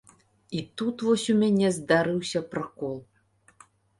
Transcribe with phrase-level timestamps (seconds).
[0.59, 2.97] І тут вось у мяне здарыўся пракол.